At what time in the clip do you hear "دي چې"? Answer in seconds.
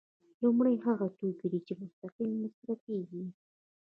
1.51-1.73